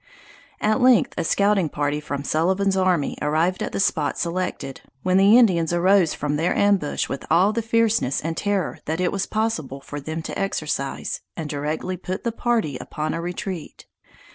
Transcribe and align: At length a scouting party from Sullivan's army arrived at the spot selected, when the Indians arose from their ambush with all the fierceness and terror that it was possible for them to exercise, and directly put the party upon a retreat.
At 0.59 0.81
length 0.81 1.13
a 1.15 1.23
scouting 1.23 1.69
party 1.69 1.99
from 1.99 2.23
Sullivan's 2.23 2.75
army 2.75 3.19
arrived 3.21 3.61
at 3.61 3.71
the 3.71 3.79
spot 3.79 4.17
selected, 4.17 4.81
when 5.03 5.17
the 5.17 5.37
Indians 5.37 5.71
arose 5.71 6.15
from 6.15 6.37
their 6.37 6.55
ambush 6.55 7.07
with 7.07 7.23
all 7.29 7.53
the 7.53 7.61
fierceness 7.61 8.19
and 8.19 8.35
terror 8.35 8.79
that 8.85 8.99
it 8.99 9.11
was 9.11 9.27
possible 9.27 9.79
for 9.79 9.99
them 10.01 10.23
to 10.23 10.39
exercise, 10.39 11.21
and 11.37 11.51
directly 11.51 11.97
put 11.97 12.23
the 12.23 12.31
party 12.31 12.77
upon 12.79 13.13
a 13.13 13.21
retreat. 13.21 13.85